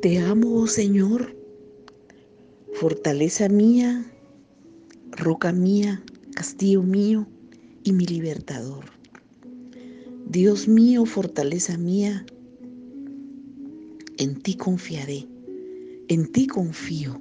Te 0.00 0.18
amo, 0.18 0.60
oh 0.60 0.68
Señor, 0.68 1.34
fortaleza 2.74 3.48
mía, 3.48 4.06
roca 5.10 5.50
mía, 5.50 6.04
castillo 6.36 6.84
mío 6.84 7.26
y 7.82 7.90
mi 7.90 8.06
libertador. 8.06 8.84
Dios 10.28 10.68
mío, 10.68 11.04
fortaleza 11.04 11.76
mía, 11.78 12.24
en 14.18 14.40
ti 14.40 14.54
confiaré, 14.54 15.26
en 16.06 16.30
ti 16.30 16.46
confío. 16.46 17.20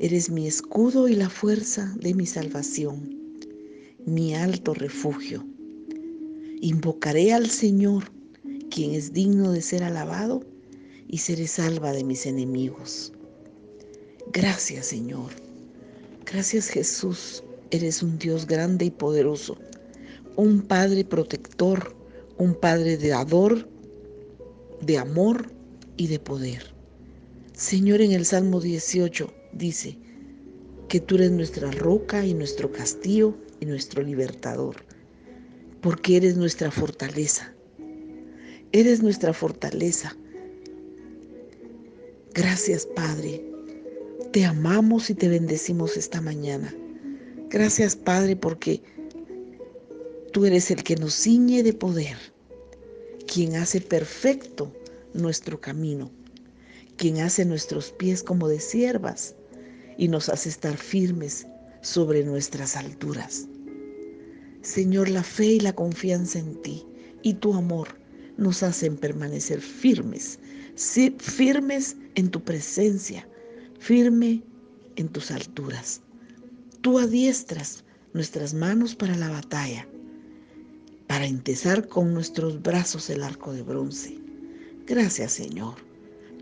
Eres 0.00 0.30
mi 0.30 0.46
escudo 0.46 1.08
y 1.08 1.14
la 1.14 1.28
fuerza 1.28 1.94
de 2.00 2.14
mi 2.14 2.24
salvación, 2.24 3.18
mi 4.06 4.34
alto 4.34 4.72
refugio. 4.72 5.44
Invocaré 6.62 7.34
al 7.34 7.50
Señor, 7.50 8.04
quien 8.70 8.92
es 8.94 9.12
digno 9.12 9.52
de 9.52 9.60
ser 9.60 9.84
alabado, 9.84 10.55
y 11.08 11.18
seré 11.18 11.46
salva 11.46 11.92
de 11.92 12.04
mis 12.04 12.26
enemigos. 12.26 13.12
Gracias, 14.32 14.86
Señor. 14.86 15.30
Gracias, 16.24 16.68
Jesús. 16.68 17.42
Eres 17.70 18.02
un 18.02 18.18
Dios 18.18 18.46
grande 18.46 18.84
y 18.84 18.90
poderoso, 18.90 19.58
un 20.36 20.62
Padre 20.62 21.04
protector, 21.04 21.96
un 22.38 22.54
Padre 22.54 22.96
de 22.96 23.12
ador, 23.12 23.68
de 24.80 24.98
amor 24.98 25.50
y 25.96 26.06
de 26.08 26.18
poder. 26.18 26.74
Señor, 27.54 28.02
en 28.02 28.12
el 28.12 28.26
Salmo 28.26 28.60
18 28.60 29.32
dice 29.52 29.98
que 30.88 31.00
tú 31.00 31.16
eres 31.16 31.32
nuestra 31.32 31.70
roca 31.70 32.24
y 32.24 32.34
nuestro 32.34 32.70
castillo 32.70 33.36
y 33.60 33.66
nuestro 33.66 34.02
libertador, 34.02 34.76
porque 35.80 36.16
eres 36.16 36.36
nuestra 36.36 36.70
fortaleza. 36.70 37.54
Eres 38.72 39.02
nuestra 39.02 39.32
fortaleza. 39.32 40.16
Gracias, 42.36 42.84
Padre. 42.84 43.42
Te 44.30 44.44
amamos 44.44 45.08
y 45.08 45.14
te 45.14 45.26
bendecimos 45.26 45.96
esta 45.96 46.20
mañana. 46.20 46.70
Gracias, 47.48 47.96
Padre, 47.96 48.36
porque 48.36 48.82
tú 50.34 50.44
eres 50.44 50.70
el 50.70 50.82
que 50.82 50.96
nos 50.96 51.14
ciñe 51.14 51.62
de 51.62 51.72
poder, 51.72 52.18
quien 53.26 53.56
hace 53.56 53.80
perfecto 53.80 54.70
nuestro 55.14 55.62
camino, 55.62 56.10
quien 56.98 57.20
hace 57.20 57.46
nuestros 57.46 57.90
pies 57.92 58.22
como 58.22 58.48
de 58.48 58.60
siervas 58.60 59.34
y 59.96 60.08
nos 60.08 60.28
hace 60.28 60.50
estar 60.50 60.76
firmes 60.76 61.46
sobre 61.80 62.22
nuestras 62.22 62.76
alturas. 62.76 63.46
Señor, 64.60 65.08
la 65.08 65.22
fe 65.22 65.46
y 65.46 65.60
la 65.60 65.74
confianza 65.74 66.38
en 66.38 66.60
ti 66.60 66.84
y 67.22 67.32
tu 67.32 67.54
amor 67.54 67.88
nos 68.36 68.62
hacen 68.62 68.98
permanecer 68.98 69.62
firmes, 69.62 70.38
firmes 71.16 71.96
en 72.16 72.30
tu 72.30 72.42
presencia, 72.42 73.28
firme 73.78 74.42
en 74.96 75.08
tus 75.08 75.30
alturas. 75.30 76.00
Tú 76.80 76.98
adiestras 76.98 77.84
nuestras 78.14 78.54
manos 78.54 78.94
para 78.94 79.14
la 79.16 79.28
batalla, 79.28 79.86
para 81.06 81.26
empezar 81.26 81.86
con 81.86 82.12
nuestros 82.12 82.60
brazos 82.62 83.08
el 83.10 83.22
arco 83.22 83.52
de 83.52 83.62
bronce. 83.62 84.18
Gracias 84.86 85.32
Señor, 85.32 85.74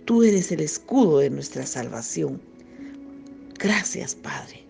tú 0.04 0.22
eres 0.22 0.50
el 0.52 0.60
escudo 0.60 1.18
de 1.18 1.30
nuestra 1.30 1.66
salvación. 1.66 2.40
Gracias 3.58 4.14
Padre. 4.14 4.64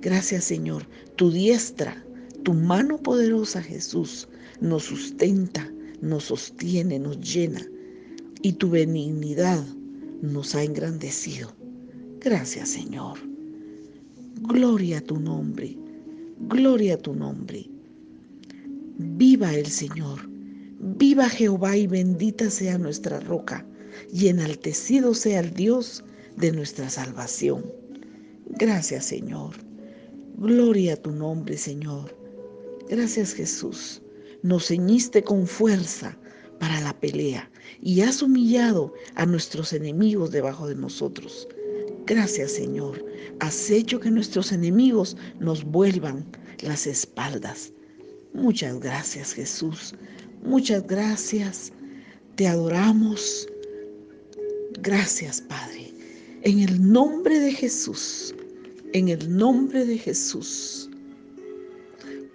Gracias 0.00 0.44
Señor, 0.44 0.86
tu 1.16 1.30
diestra, 1.30 2.02
tu 2.44 2.54
mano 2.54 2.98
poderosa 2.98 3.62
Jesús 3.62 4.28
nos 4.60 4.84
sustenta, 4.84 5.68
nos 6.00 6.24
sostiene, 6.24 6.98
nos 6.98 7.20
llena 7.20 7.66
y 8.42 8.52
tu 8.52 8.70
benignidad 8.70 9.64
nos 10.22 10.54
ha 10.54 10.62
engrandecido. 10.62 11.52
Gracias 12.20 12.70
Señor. 12.70 13.18
Gloria 14.40 14.98
a 14.98 15.00
tu 15.00 15.20
nombre, 15.20 15.76
gloria 16.48 16.94
a 16.94 16.96
tu 16.96 17.14
nombre. 17.14 17.68
Viva 18.96 19.54
el 19.54 19.66
Señor, 19.66 20.20
viva 20.78 21.28
Jehová 21.28 21.76
y 21.76 21.86
bendita 21.86 22.48
sea 22.50 22.78
nuestra 22.78 23.20
roca 23.20 23.66
y 24.12 24.28
enaltecido 24.28 25.12
sea 25.12 25.40
el 25.40 25.52
Dios 25.52 26.04
de 26.36 26.52
nuestra 26.52 26.88
salvación. 26.88 27.64
Gracias 28.46 29.04
Señor. 29.06 29.54
Gloria 30.38 30.94
a 30.94 30.96
tu 30.96 31.10
nombre 31.10 31.58
Señor. 31.58 32.16
Gracias 32.88 33.34
Jesús. 33.34 34.02
Nos 34.42 34.68
ceñiste 34.68 35.22
con 35.24 35.46
fuerza 35.46 36.16
para 36.58 36.80
la 36.80 36.98
pelea 36.98 37.51
y 37.80 38.00
has 38.02 38.22
humillado 38.22 38.92
a 39.14 39.26
nuestros 39.26 39.72
enemigos 39.72 40.30
debajo 40.30 40.68
de 40.68 40.74
nosotros. 40.74 41.48
Gracias 42.06 42.52
Señor, 42.52 43.04
has 43.40 43.70
hecho 43.70 44.00
que 44.00 44.10
nuestros 44.10 44.52
enemigos 44.52 45.16
nos 45.40 45.64
vuelvan 45.64 46.24
las 46.62 46.86
espaldas. 46.86 47.72
Muchas 48.34 48.80
gracias 48.80 49.32
Jesús, 49.32 49.94
muchas 50.42 50.86
gracias. 50.86 51.72
Te 52.36 52.46
adoramos. 52.48 53.46
Gracias 54.80 55.40
Padre. 55.40 55.92
En 56.42 56.58
el 56.58 56.92
nombre 56.92 57.38
de 57.38 57.52
Jesús, 57.52 58.34
en 58.94 59.08
el 59.08 59.36
nombre 59.36 59.84
de 59.84 59.98
Jesús. 59.98 60.90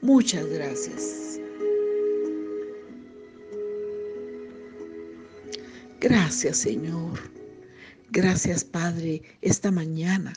Muchas 0.01 0.47
gracias. 0.47 1.26
Gracias 5.99 6.57
Señor. 6.57 7.37
Gracias, 8.09 8.63
Padre, 8.63 9.21
esta 9.41 9.69
mañana. 9.69 10.33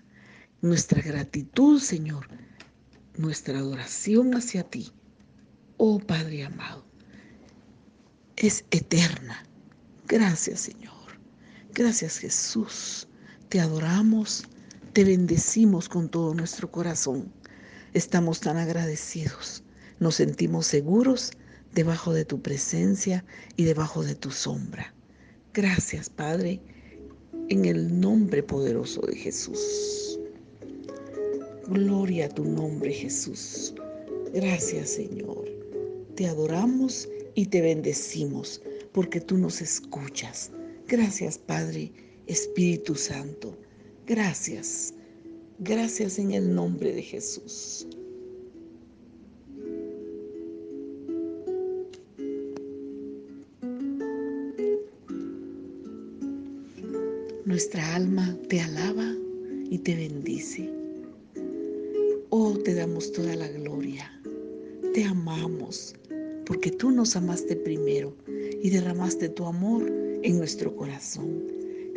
Nuestra 0.60 1.00
gratitud, 1.00 1.81
Señor, 1.81 2.26
nuestra 3.16 3.59
adoración 3.59 4.34
hacia 4.34 4.65
ti, 4.65 4.93
oh 5.76 6.00
Padre 6.00 6.44
amado, 6.44 6.84
es 8.37 8.65
eterna. 8.71 9.44
Gracias, 10.06 10.60
Señor. 10.60 10.93
Gracias, 11.72 12.19
Jesús. 12.19 13.06
Te 13.48 13.60
adoramos, 13.60 14.48
te 14.92 15.04
bendecimos 15.04 15.88
con 15.88 16.09
todo 16.10 16.34
nuestro 16.34 16.71
corazón. 16.71 17.32
Estamos 17.94 18.41
tan 18.41 18.56
agradecidos. 18.56 19.62
Nos 20.00 20.16
sentimos 20.16 20.66
seguros 20.66 21.31
debajo 21.72 22.12
de 22.12 22.25
tu 22.25 22.42
presencia 22.42 23.25
y 23.56 23.65
debajo 23.65 24.03
de 24.03 24.16
tu 24.16 24.31
sombra. 24.32 24.92
Gracias, 25.53 26.09
Padre 26.09 26.61
en 27.50 27.65
el 27.65 28.00
nombre 28.00 28.43
poderoso 28.44 29.00
de 29.03 29.16
Jesús. 29.16 30.19
Gloria 31.66 32.27
a 32.27 32.28
tu 32.28 32.44
nombre, 32.44 32.93
Jesús. 32.93 33.75
Gracias, 34.33 34.91
Señor. 34.91 35.44
Te 36.15 36.27
adoramos 36.27 37.09
y 37.34 37.47
te 37.47 37.60
bendecimos 37.60 38.62
porque 38.93 39.21
tú 39.21 39.37
nos 39.37 39.60
escuchas. 39.60 40.53
Gracias, 40.87 41.39
Padre, 41.39 41.93
Espíritu 42.28 42.94
Santo. 42.94 43.56
Gracias. 44.06 44.94
Gracias 45.59 46.21
en 46.21 46.33
el 46.33 46.55
nombre 46.55 46.93
de 46.93 47.03
Jesús. 47.03 47.87
Nuestra 57.47 57.95
alma 57.95 58.37
te 58.49 58.61
alaba 58.61 59.17
y 59.71 59.78
te 59.78 59.97
bendice. 59.97 60.69
Oh, 62.28 62.53
te 62.59 62.75
damos 62.75 63.12
toda 63.12 63.34
la 63.34 63.49
gloria. 63.49 64.12
Te 64.93 65.05
amamos 65.05 65.95
porque 66.45 66.71
tú 66.71 66.91
nos 66.91 67.17
amaste 67.17 67.56
primero 67.56 68.15
y 68.62 68.69
derramaste 68.69 69.31
tu 69.31 69.47
amor 69.47 69.91
en 70.23 70.37
nuestro 70.37 70.77
corazón. 70.77 71.47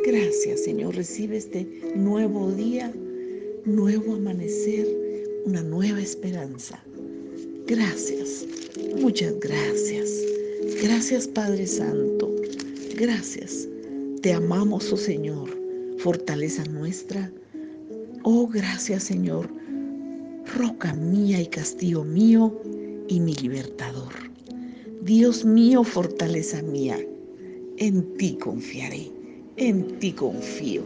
Gracias, 0.06 0.64
Señor. 0.64 0.96
Recibe 0.96 1.38
este 1.38 1.68
nuevo 1.96 2.50
día, 2.52 2.94
nuevo 3.66 4.16
amanecer, 4.16 4.88
una 5.46 5.62
nueva 5.62 6.00
esperanza. 6.02 6.82
Gracias, 7.68 8.46
muchas 8.98 9.38
gracias. 9.42 10.10
Gracias, 10.82 11.28
Padre 11.28 11.68
Santo. 11.68 12.34
Gracias 12.96 13.68
te 14.24 14.32
amamos, 14.32 14.90
oh 14.94 14.96
Señor, 14.96 15.50
fortaleza 15.98 16.64
nuestra. 16.64 17.30
Oh, 18.24 18.48
gracias, 18.48 19.04
Señor, 19.04 19.50
roca 20.58 20.94
mía 20.94 21.42
y 21.42 21.48
castillo 21.48 22.06
mío 22.06 22.58
y 23.10 23.20
mi 23.20 23.36
libertador. 23.36 24.14
Dios 25.02 25.44
mío, 25.44 25.84
fortaleza 25.84 26.62
mía, 26.62 26.98
en 27.76 28.16
ti 28.16 28.38
confiaré, 28.42 29.12
en 29.58 30.00
ti 30.00 30.14
confío. 30.14 30.84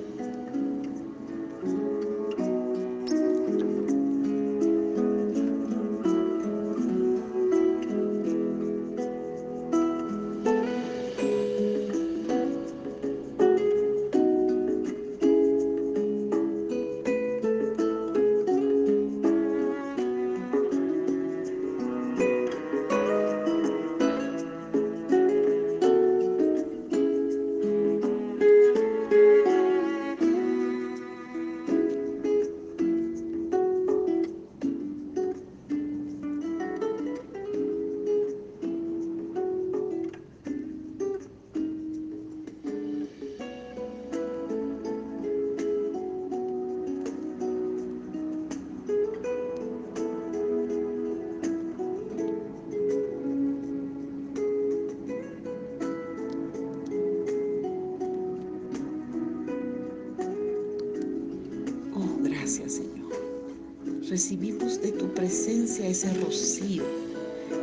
Recibimos 64.10 64.82
de 64.82 64.92
tu 64.92 65.14
presencia 65.14 65.88
ese 65.88 66.14
rocío, 66.22 66.84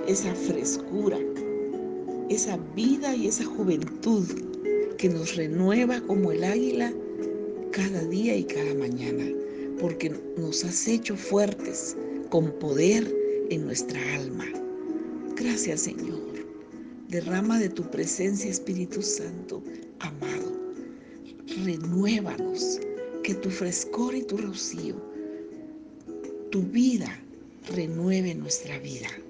esa 0.06 0.34
frescura, 0.34 1.18
esa 2.28 2.56
vida 2.74 3.14
y 3.14 3.28
esa 3.28 3.44
juventud 3.44 4.26
que 4.98 5.08
nos 5.08 5.36
renueva 5.36 6.00
como 6.02 6.32
el 6.32 6.44
águila 6.44 6.92
cada 7.72 8.04
día 8.04 8.36
y 8.36 8.44
cada 8.44 8.74
mañana, 8.74 9.24
porque 9.80 10.14
nos 10.36 10.64
has 10.64 10.86
hecho 10.86 11.16
fuertes 11.16 11.96
con 12.30 12.50
poder 12.58 13.12
en 13.50 13.64
nuestra 13.66 14.00
alma. 14.14 14.46
Gracias 15.36 15.80
Señor. 15.82 16.22
Derrama 17.08 17.58
de 17.58 17.68
tu 17.68 17.88
presencia, 17.90 18.50
Espíritu 18.50 19.00
Santo, 19.02 19.62
amado. 20.00 20.52
Renuévanos, 21.64 22.80
que 23.22 23.34
tu 23.34 23.50
frescor 23.50 24.14
y 24.14 24.22
tu 24.22 24.36
rocío, 24.36 24.96
tu 26.54 26.62
vida, 26.70 27.26
renueve 27.64 28.36
nuestra 28.36 28.78
vida. 28.78 29.23